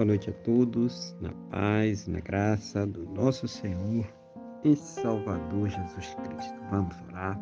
Boa 0.00 0.06
noite 0.06 0.30
a 0.30 0.32
todos, 0.32 1.14
na 1.20 1.30
paz, 1.50 2.06
na 2.06 2.20
graça 2.20 2.86
do 2.86 3.04
nosso 3.10 3.46
Senhor 3.46 4.10
e 4.64 4.74
Salvador 4.74 5.68
Jesus 5.68 6.16
Cristo. 6.24 6.58
Vamos 6.70 6.96
orar, 7.10 7.38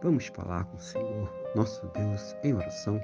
vamos 0.00 0.28
falar 0.28 0.66
com 0.66 0.76
o 0.76 0.80
Senhor, 0.80 1.28
nosso 1.56 1.84
Deus, 1.88 2.36
em 2.44 2.54
oração. 2.54 3.00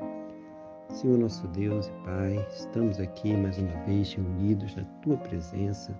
Senhor, 0.88 1.18
nosso 1.18 1.48
Deus 1.48 1.88
e 1.88 1.92
Pai, 2.04 2.48
estamos 2.48 3.00
aqui 3.00 3.36
mais 3.36 3.58
uma 3.58 3.74
vez 3.86 4.12
reunidos 4.12 4.76
na 4.76 4.84
Tua 5.02 5.16
presença. 5.16 5.92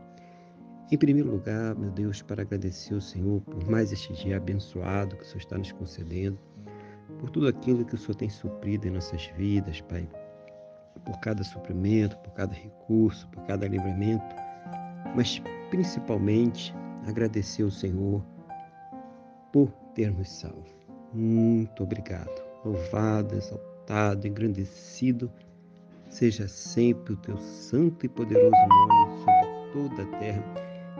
Em 0.92 0.96
primeiro 0.96 1.28
lugar, 1.28 1.74
meu 1.74 1.90
Deus, 1.90 2.22
para 2.22 2.42
agradecer 2.42 2.94
ao 2.94 3.00
Senhor 3.00 3.40
por 3.40 3.68
mais 3.68 3.90
este 3.90 4.12
dia 4.12 4.36
abençoado 4.36 5.16
que 5.16 5.24
o 5.24 5.26
Senhor 5.26 5.38
está 5.38 5.58
nos 5.58 5.72
concedendo, 5.72 6.38
por 7.18 7.30
tudo 7.30 7.48
aquilo 7.48 7.84
que 7.84 7.96
o 7.96 7.98
Senhor 7.98 8.14
tem 8.14 8.30
suprido 8.30 8.86
em 8.86 8.92
nossas 8.92 9.26
vidas, 9.36 9.80
Pai 9.80 10.08
por 11.04 11.18
cada 11.20 11.42
suprimento, 11.42 12.16
por 12.18 12.32
cada 12.32 12.54
recurso, 12.54 13.28
por 13.28 13.42
cada 13.44 13.66
livramento, 13.66 14.34
mas 15.14 15.42
principalmente 15.70 16.74
agradecer 17.06 17.62
ao 17.62 17.70
Senhor 17.70 18.24
por 19.52 19.70
ter 19.94 20.12
nos 20.12 20.30
salvo. 20.30 20.64
Muito 21.12 21.82
obrigado. 21.82 22.42
Louvado, 22.64 23.34
exaltado, 23.34 24.26
engrandecido 24.26 25.30
seja 26.08 26.48
sempre 26.48 27.14
o 27.14 27.16
teu 27.16 27.38
santo 27.38 28.04
e 28.04 28.08
poderoso 28.08 28.50
nome 28.68 29.18
sobre 29.18 29.72
toda 29.72 30.02
a 30.02 30.18
terra, 30.18 30.44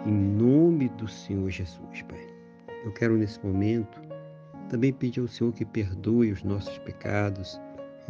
em 0.07 0.13
nome 0.13 0.89
do 0.91 1.09
Senhor 1.09 1.51
Jesus, 1.51 2.03
Pai. 2.03 2.27
Eu 2.85 2.93
quero 2.93 3.17
nesse 3.17 3.45
momento 3.45 4.01
também 4.71 4.93
pedir 4.93 5.21
ao 5.21 5.29
Senhor 5.29 5.53
que 5.53 5.65
perdoe 5.65 6.31
os 6.31 6.45
nossos 6.45 6.79
pecados, 6.79 7.61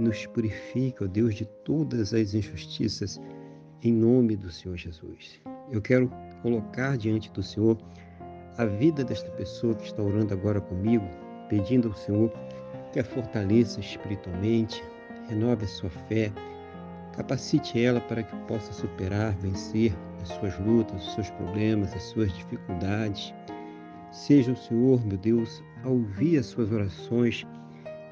nos 0.00 0.26
purifica, 0.26 1.04
ó 1.04 1.08
Deus, 1.08 1.34
de 1.34 1.44
todas 1.64 2.12
as 2.14 2.34
injustiças, 2.34 3.20
em 3.82 3.92
nome 3.92 4.36
do 4.36 4.50
Senhor 4.50 4.76
Jesus. 4.76 5.40
Eu 5.70 5.80
quero 5.80 6.10
colocar 6.42 6.96
diante 6.96 7.30
do 7.30 7.42
Senhor 7.42 7.78
a 8.58 8.64
vida 8.64 9.04
desta 9.04 9.30
pessoa 9.32 9.74
que 9.74 9.86
está 9.86 10.02
orando 10.02 10.34
agora 10.34 10.60
comigo, 10.60 11.04
pedindo 11.48 11.88
ao 11.88 11.94
Senhor 11.94 12.32
que 12.92 13.00
a 13.00 13.04
fortaleça 13.04 13.80
espiritualmente, 13.80 14.82
renove 15.28 15.64
a 15.64 15.68
sua 15.68 15.90
fé, 15.90 16.32
capacite 17.14 17.80
ela 17.82 18.00
para 18.00 18.22
que 18.22 18.36
possa 18.46 18.72
superar, 18.72 19.34
vencer 19.36 19.94
as 20.20 20.28
suas 20.28 20.58
lutas, 20.58 21.06
os 21.06 21.14
seus 21.14 21.30
problemas, 21.30 21.94
as 21.94 22.02
suas 22.02 22.32
dificuldades. 22.32 23.32
Seja 24.10 24.52
o 24.52 24.56
Senhor, 24.56 25.04
meu 25.06 25.16
Deus, 25.18 25.62
a 25.84 25.88
ouvir 25.88 26.38
as 26.38 26.46
suas 26.46 26.72
orações 26.72 27.46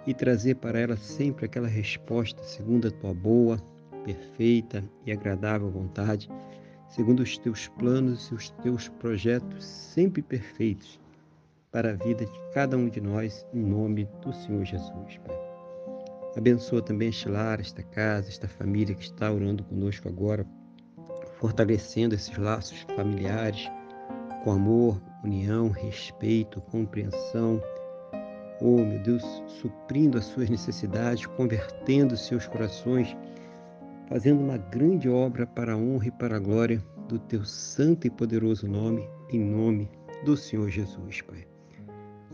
e 0.08 0.14
trazer 0.14 0.54
para 0.54 0.80
ela 0.80 0.96
sempre 0.96 1.44
aquela 1.44 1.68
resposta 1.68 2.42
segundo 2.42 2.88
a 2.88 2.90
tua 2.90 3.12
boa, 3.12 3.58
perfeita 4.06 4.82
e 5.04 5.12
agradável 5.12 5.70
vontade, 5.70 6.30
segundo 6.88 7.20
os 7.20 7.36
teus 7.36 7.68
planos 7.68 8.28
e 8.28 8.34
os 8.34 8.48
teus 8.62 8.88
projetos 8.88 9.62
sempre 9.62 10.22
perfeitos 10.22 10.98
para 11.70 11.90
a 11.90 11.92
vida 11.92 12.24
de 12.24 12.40
cada 12.54 12.74
um 12.74 12.88
de 12.88 13.02
nós, 13.02 13.46
em 13.52 13.60
nome 13.60 14.08
do 14.22 14.32
Senhor 14.32 14.64
Jesus, 14.64 15.18
Pai. 15.26 15.38
Abençoa 16.34 16.80
também 16.80 17.10
este 17.10 17.28
lar, 17.28 17.60
esta 17.60 17.82
casa, 17.82 18.30
esta 18.30 18.48
família 18.48 18.94
que 18.94 19.04
está 19.04 19.30
orando 19.30 19.62
conosco 19.64 20.08
agora, 20.08 20.46
fortalecendo 21.38 22.14
esses 22.14 22.34
laços 22.38 22.80
familiares 22.96 23.70
com 24.42 24.52
amor, 24.52 24.98
união, 25.22 25.68
respeito, 25.68 26.62
compreensão, 26.62 27.62
oh 28.60 28.84
meu 28.84 28.98
Deus, 29.00 29.22
suprindo 29.46 30.18
as 30.18 30.24
suas 30.26 30.48
necessidades, 30.48 31.26
convertendo 31.26 32.16
seus 32.16 32.46
corações, 32.46 33.16
fazendo 34.08 34.40
uma 34.40 34.56
grande 34.56 35.08
obra 35.08 35.46
para 35.46 35.74
a 35.74 35.76
honra 35.76 36.08
e 36.08 36.10
para 36.10 36.36
a 36.36 36.40
glória 36.40 36.82
do 37.08 37.18
teu 37.18 37.44
santo 37.44 38.06
e 38.06 38.10
poderoso 38.10 38.68
nome, 38.68 39.08
em 39.30 39.40
nome 39.40 39.90
do 40.24 40.36
Senhor 40.36 40.68
Jesus, 40.68 41.22
Pai. 41.22 41.46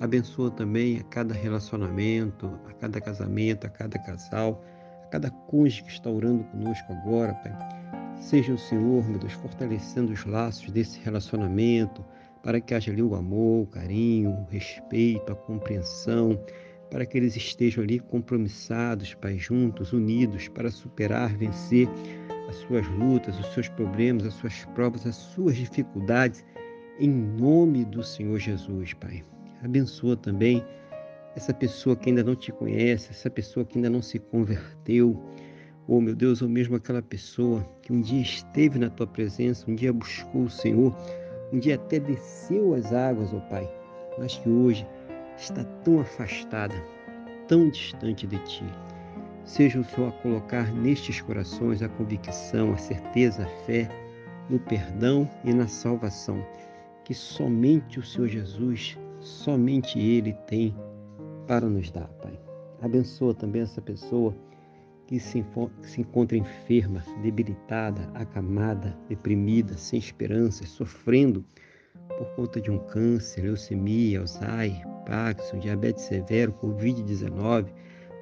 Abençoa 0.00 0.50
também 0.50 0.98
a 0.98 1.04
cada 1.04 1.32
relacionamento, 1.32 2.46
a 2.68 2.72
cada 2.72 3.00
casamento, 3.00 3.66
a 3.66 3.70
cada 3.70 3.98
casal, 3.98 4.64
a 5.04 5.06
cada 5.06 5.30
cônjuge 5.30 5.84
que 5.84 5.90
está 5.90 6.10
orando 6.10 6.42
conosco 6.44 6.92
agora, 6.92 7.32
Pai. 7.34 7.56
Seja 8.20 8.52
o 8.52 8.58
Senhor, 8.58 9.08
meu 9.08 9.18
Deus, 9.18 9.34
fortalecendo 9.34 10.12
os 10.12 10.24
laços 10.24 10.70
desse 10.70 10.98
relacionamento, 11.00 12.04
para 12.44 12.60
que 12.60 12.74
haja 12.74 12.92
ali 12.92 13.02
o 13.02 13.14
amor, 13.14 13.62
o 13.62 13.66
carinho, 13.66 14.30
o 14.30 14.46
respeito, 14.50 15.32
a 15.32 15.34
compreensão, 15.34 16.38
para 16.90 17.06
que 17.06 17.16
eles 17.16 17.34
estejam 17.34 17.82
ali 17.82 17.98
compromissados, 17.98 19.14
Pai, 19.14 19.38
juntos, 19.38 19.94
unidos, 19.94 20.46
para 20.48 20.70
superar, 20.70 21.34
vencer 21.34 21.88
as 22.46 22.56
suas 22.56 22.86
lutas, 22.88 23.40
os 23.40 23.46
seus 23.54 23.68
problemas, 23.70 24.26
as 24.26 24.34
suas 24.34 24.66
provas, 24.74 25.06
as 25.06 25.16
suas 25.16 25.56
dificuldades, 25.56 26.44
em 27.00 27.08
nome 27.08 27.82
do 27.86 28.02
Senhor 28.02 28.38
Jesus, 28.38 28.92
Pai. 28.92 29.24
Abençoa 29.62 30.14
também 30.14 30.62
essa 31.34 31.54
pessoa 31.54 31.96
que 31.96 32.10
ainda 32.10 32.22
não 32.22 32.36
te 32.36 32.52
conhece, 32.52 33.10
essa 33.10 33.30
pessoa 33.30 33.64
que 33.64 33.78
ainda 33.78 33.88
não 33.88 34.02
se 34.02 34.18
converteu, 34.18 35.18
ou 35.88 35.98
oh, 35.98 36.00
meu 36.00 36.14
Deus, 36.14 36.42
ou 36.42 36.48
mesmo 36.48 36.76
aquela 36.76 37.02
pessoa 37.02 37.66
que 37.82 37.92
um 37.92 38.00
dia 38.02 38.20
esteve 38.20 38.78
na 38.78 38.90
tua 38.90 39.06
presença, 39.06 39.70
um 39.70 39.74
dia 39.74 39.92
buscou 39.92 40.44
o 40.44 40.50
Senhor, 40.50 40.94
um 41.54 41.58
dia 41.60 41.76
até 41.76 42.00
desceu 42.00 42.74
as 42.74 42.92
águas, 42.92 43.32
ó 43.32 43.38
Pai, 43.48 43.70
mas 44.18 44.36
que 44.36 44.48
hoje 44.48 44.84
está 45.38 45.62
tão 45.84 46.00
afastada, 46.00 46.74
tão 47.46 47.70
distante 47.70 48.26
de 48.26 48.38
Ti. 48.40 48.64
Seja 49.44 49.78
o 49.78 49.84
Senhor 49.84 50.08
a 50.08 50.22
colocar 50.22 50.72
nestes 50.74 51.20
corações 51.20 51.80
a 51.80 51.88
convicção, 51.88 52.72
a 52.72 52.76
certeza, 52.76 53.44
a 53.44 53.64
fé 53.64 53.88
no 54.50 54.58
perdão 54.58 55.30
e 55.44 55.54
na 55.54 55.68
salvação, 55.68 56.44
que 57.04 57.14
somente 57.14 58.00
o 58.00 58.02
Senhor 58.02 58.26
Jesus, 58.26 58.98
somente 59.20 59.96
Ele 59.96 60.32
tem 60.48 60.74
para 61.46 61.68
nos 61.68 61.88
dar, 61.88 62.08
Pai. 62.20 62.36
Abençoa 62.82 63.32
também 63.32 63.62
essa 63.62 63.80
pessoa 63.80 64.34
que 65.06 65.18
se, 65.20 65.44
se 65.82 66.00
encontra 66.00 66.36
enferma, 66.36 67.04
debilitada, 67.22 68.10
acamada, 68.14 68.96
deprimida, 69.08 69.76
sem 69.76 69.98
esperança, 69.98 70.66
sofrendo 70.66 71.44
por 72.18 72.26
conta 72.36 72.60
de 72.60 72.70
um 72.70 72.78
câncer, 72.78 73.42
leucemia, 73.42 74.20
Alzheimer, 74.20 74.86
Parkinson, 75.06 75.58
diabetes 75.58 76.04
severo, 76.04 76.52
Covid-19, 76.54 77.66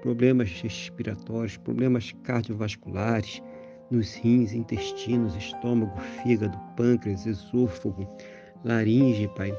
problemas 0.03 0.51
respiratórios, 0.61 1.57
problemas 1.57 2.13
cardiovasculares, 2.25 3.43
nos 3.91 4.15
rins, 4.15 4.53
intestinos, 4.53 5.37
estômago, 5.37 5.99
fígado, 6.23 6.59
pâncreas, 6.77 7.27
esôfago, 7.27 8.09
laringe, 8.65 9.29
Pai. 9.37 9.53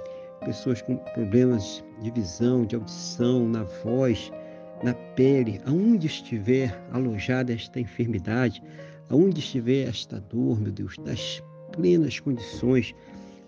Pessoas 0.44 0.82
com 0.82 0.98
problemas 0.98 1.84
de 2.02 2.12
visão, 2.12 2.66
de 2.66 2.76
audição, 2.76 3.48
na 3.48 3.64
voz, 3.64 4.32
na 4.84 4.94
pele, 4.94 5.62
aonde 5.66 6.08
estiver 6.08 6.78
alojada 6.92 7.54
esta 7.54 7.80
enfermidade, 7.80 8.62
aonde 9.10 9.40
estiver 9.40 9.88
esta 9.88 10.20
dor, 10.20 10.60
meu 10.60 10.72
Deus, 10.72 10.98
das 11.00 11.42
plenas 11.72 12.20
condições 12.20 12.94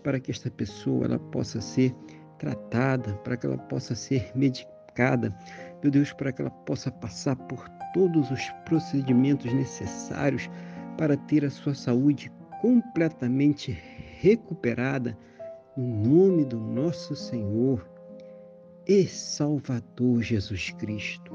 para 0.01 0.19
que 0.19 0.31
esta 0.31 0.49
pessoa 0.49 1.05
ela 1.05 1.19
possa 1.19 1.59
ser 1.59 1.93
tratada, 2.39 3.13
para 3.23 3.35
que 3.35 3.45
ela 3.45 3.57
possa 3.57 3.95
ser 3.95 4.31
medicada, 4.35 5.35
meu 5.83 5.91
Deus, 5.91 6.13
para 6.13 6.31
que 6.31 6.41
ela 6.41 6.51
possa 6.51 6.89
passar 6.91 7.35
por 7.35 7.67
todos 7.93 8.31
os 8.31 8.49
procedimentos 8.65 9.51
necessários 9.53 10.49
para 10.97 11.17
ter 11.17 11.43
a 11.43 11.49
sua 11.49 11.73
saúde 11.73 12.31
completamente 12.61 13.77
recuperada, 14.19 15.17
no 15.75 15.85
nome 15.85 16.45
do 16.45 16.57
nosso 16.59 17.15
Senhor 17.15 17.94
e 18.87 19.07
Salvador 19.07 20.21
Jesus 20.21 20.69
Cristo. 20.71 21.31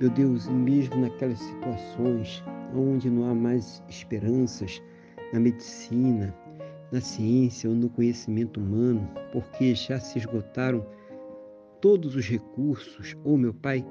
Meu 0.00 0.08
Deus, 0.10 0.48
mesmo 0.48 0.96
naquelas 0.96 1.38
situações 1.38 2.42
onde 2.74 3.10
não 3.10 3.30
há 3.30 3.34
mais 3.34 3.82
esperanças 3.88 4.82
na 5.32 5.38
medicina, 5.38 6.34
na 6.90 7.00
ciência 7.00 7.68
ou 7.68 7.76
no 7.76 7.90
conhecimento 7.90 8.60
humano, 8.60 9.06
porque 9.30 9.74
já 9.74 10.00
se 10.00 10.18
esgotaram 10.18 10.86
todos 11.80 12.16
os 12.16 12.26
recursos, 12.26 13.14
ou 13.24 13.34
oh, 13.34 13.38
meu 13.38 13.52
Pai, 13.52 13.84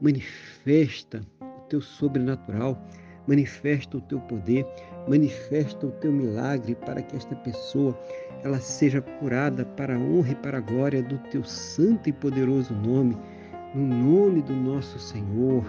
manifesta 0.00 1.20
o 1.40 1.60
teu 1.68 1.80
sobrenatural, 1.82 2.82
manifesta 3.28 3.98
o 3.98 4.00
teu 4.00 4.18
poder, 4.20 4.66
manifesta 5.06 5.86
o 5.86 5.92
teu 5.92 6.10
milagre 6.10 6.74
para 6.74 7.02
que 7.02 7.14
esta 7.14 7.36
pessoa 7.36 7.96
ela 8.42 8.58
seja 8.58 9.02
curada 9.02 9.64
para 9.64 9.94
a 9.94 9.98
honra 9.98 10.32
e 10.32 10.34
para 10.36 10.58
a 10.58 10.62
glória 10.62 11.02
do 11.02 11.18
teu 11.30 11.44
santo 11.44 12.08
e 12.08 12.12
poderoso 12.12 12.74
nome, 12.74 13.16
no 13.74 13.86
nome 13.86 14.42
do 14.42 14.54
nosso 14.54 14.98
Senhor 14.98 15.64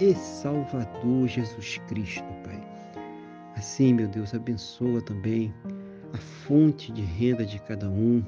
e 0.00 0.14
Salvador 0.14 1.28
Jesus 1.28 1.78
Cristo, 1.86 2.24
Pai. 2.42 2.58
Assim, 3.56 3.92
meu 3.92 4.08
Deus, 4.08 4.34
abençoa 4.34 5.02
também 5.02 5.52
a 6.14 6.16
fonte 6.16 6.90
de 6.92 7.02
renda 7.02 7.44
de 7.44 7.60
cada 7.60 7.90
um. 7.90 8.22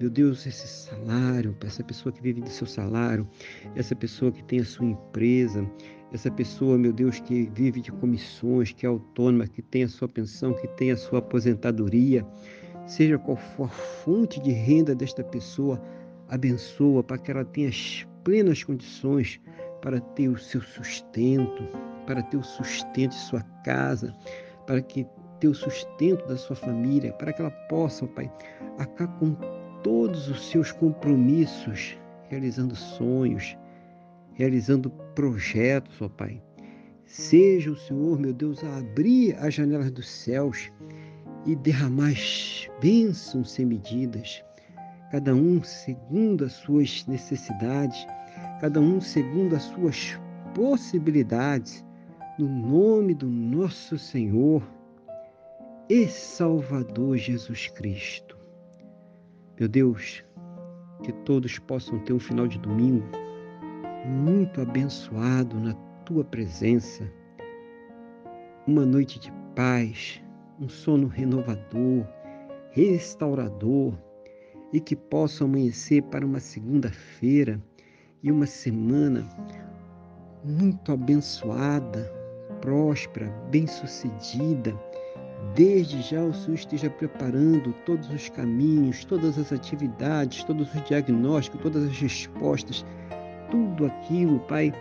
meu 0.00 0.10
Deus, 0.10 0.44
esse 0.46 0.66
salário, 0.66 1.56
essa 1.64 1.84
pessoa 1.84 2.12
que 2.12 2.20
vive 2.20 2.40
do 2.40 2.48
seu 2.48 2.66
salário, 2.66 3.28
essa 3.76 3.94
pessoa 3.94 4.32
que 4.32 4.42
tem 4.42 4.58
a 4.58 4.64
sua 4.64 4.86
empresa, 4.86 5.64
essa 6.12 6.30
pessoa, 6.30 6.76
meu 6.76 6.92
Deus, 6.92 7.20
que 7.20 7.50
vive 7.54 7.80
de 7.80 7.92
comissões, 7.92 8.72
que 8.72 8.84
é 8.84 8.88
autônoma, 8.88 9.46
que 9.46 9.62
tem 9.62 9.84
a 9.84 9.88
sua 9.88 10.08
pensão, 10.08 10.52
que 10.54 10.66
tem 10.68 10.90
a 10.90 10.96
sua 10.96 11.20
aposentadoria, 11.20 12.26
seja 12.86 13.18
qual 13.18 13.36
for 13.36 13.64
a 13.64 13.68
fonte 13.68 14.40
de 14.40 14.50
renda 14.50 14.94
desta 14.94 15.22
pessoa, 15.22 15.80
abençoa 16.28 17.02
para 17.02 17.18
que 17.18 17.30
ela 17.30 17.44
tenha 17.44 17.68
as 17.68 18.06
plenas 18.24 18.62
condições 18.64 19.40
para 19.80 20.00
ter 20.00 20.28
o 20.28 20.38
seu 20.38 20.60
sustento, 20.60 21.62
para 22.06 22.22
ter 22.22 22.36
o 22.36 22.42
sustento 22.42 23.12
de 23.12 23.20
sua 23.20 23.42
casa, 23.64 24.14
para 24.66 24.80
que 24.80 25.06
ter 25.38 25.48
o 25.48 25.54
sustento 25.54 26.26
da 26.26 26.36
sua 26.36 26.56
família, 26.56 27.12
para 27.14 27.32
que 27.32 27.40
ela 27.40 27.50
possa, 27.68 28.06
Pai, 28.06 28.30
acabar 28.78 29.18
com 29.18 29.34
todos 29.82 30.28
os 30.28 30.48
seus 30.50 30.70
compromissos, 30.72 31.96
realizando 32.28 32.76
sonhos, 32.76 33.56
realizando 34.34 34.90
projetos, 35.20 36.00
ó 36.00 36.08
Pai. 36.08 36.42
Seja 37.04 37.70
o 37.70 37.76
Senhor, 37.76 38.18
meu 38.18 38.32
Deus, 38.32 38.64
a 38.64 38.78
abrir 38.78 39.36
as 39.36 39.52
janelas 39.52 39.90
dos 39.90 40.08
céus 40.08 40.72
e 41.44 41.54
derramar 41.56 42.14
bênçãos 42.80 43.50
sem 43.50 43.66
medidas, 43.66 44.42
cada 45.10 45.34
um 45.34 45.62
segundo 45.62 46.46
as 46.46 46.52
suas 46.52 47.04
necessidades, 47.06 47.98
cada 48.62 48.80
um 48.80 48.98
segundo 48.98 49.54
as 49.54 49.64
suas 49.64 50.18
possibilidades, 50.54 51.84
no 52.38 52.48
nome 52.48 53.12
do 53.12 53.28
nosso 53.28 53.98
Senhor 53.98 54.62
e 55.90 56.06
Salvador 56.06 57.18
Jesus 57.18 57.68
Cristo. 57.68 58.38
Meu 59.58 59.68
Deus, 59.68 60.24
que 61.02 61.12
todos 61.26 61.58
possam 61.58 61.98
ter 62.04 62.14
um 62.14 62.18
final 62.18 62.46
de 62.46 62.58
domingo 62.58 63.04
muito 64.10 64.60
abençoado 64.60 65.58
na 65.60 65.72
tua 66.04 66.24
presença, 66.24 67.08
uma 68.66 68.84
noite 68.84 69.20
de 69.20 69.32
paz, 69.54 70.20
um 70.60 70.68
sono 70.68 71.06
renovador, 71.06 72.04
restaurador 72.72 73.94
e 74.72 74.80
que 74.80 74.96
possa 74.96 75.44
amanhecer 75.44 76.02
para 76.02 76.26
uma 76.26 76.40
segunda-feira 76.40 77.62
e 78.22 78.32
uma 78.32 78.46
semana 78.46 79.26
muito 80.44 80.92
abençoada, 80.92 82.12
próspera, 82.60 83.28
bem-sucedida. 83.50 84.74
Desde 85.54 86.02
já 86.02 86.22
o 86.22 86.34
Senhor 86.34 86.54
esteja 86.54 86.90
preparando 86.90 87.72
todos 87.86 88.10
os 88.10 88.28
caminhos, 88.28 89.04
todas 89.04 89.38
as 89.38 89.52
atividades, 89.52 90.44
todos 90.44 90.72
os 90.74 90.84
diagnósticos, 90.84 91.62
todas 91.62 91.84
as 91.84 91.98
respostas, 91.98 92.84
tudo 93.50 93.86
aquilo, 93.86 94.40
Pai, 94.40 94.72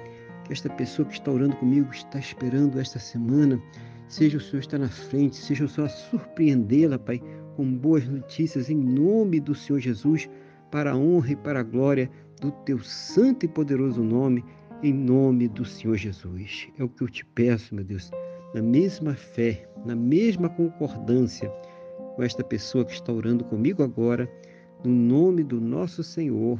que 0.46 0.54
esta 0.54 0.70
pessoa 0.70 1.08
que 1.08 1.14
está 1.14 1.32
orando 1.32 1.56
comigo 1.58 1.90
está 1.92 2.20
esperando 2.20 2.80
esta 2.80 3.00
semana. 3.00 3.62
Seja 4.08 4.38
o 4.38 4.42
Senhor 4.42 4.60
estar 4.62 4.80
na 4.80 4.90
frente, 4.90 5.36
seja 5.36 5.66
o 5.66 5.70
Senhor 5.70 5.90
surpreendê-la, 5.90 6.98
Pai, 6.98 7.22
com 7.56 7.72
boas 7.74 8.08
notícias 8.08 8.70
em 8.70 8.78
nome 8.78 9.40
do 9.40 9.54
Senhor 9.54 9.80
Jesus, 9.80 10.30
para 10.72 10.92
a 10.92 10.98
honra 10.98 11.32
e 11.32 11.36
para 11.36 11.60
a 11.60 11.64
glória 11.64 12.10
do 12.42 12.52
teu 12.52 12.80
santo 12.80 13.46
e 13.46 13.50
poderoso 13.50 14.04
nome, 14.04 14.44
em 14.82 14.94
nome 14.94 15.48
do 15.48 15.66
Senhor 15.66 15.98
Jesus. 15.98 16.68
É 16.78 16.84
o 16.84 16.90
que 16.90 17.04
eu 17.04 17.10
te 17.10 17.26
peço, 17.26 17.76
meu 17.76 17.84
Deus 17.84 18.10
na 18.54 18.62
mesma 18.62 19.14
fé, 19.14 19.68
na 19.86 19.96
mesma 19.96 20.50
concordância 20.50 21.50
com 22.16 22.24
esta 22.24 22.44
pessoa 22.44 22.84
que 22.84 22.94
está 22.94 23.14
orando 23.14 23.44
comigo 23.46 23.84
agora, 23.84 24.30
no 24.84 24.92
nome 24.92 25.44
do 25.44 25.62
nosso 25.62 26.04
Senhor 26.04 26.60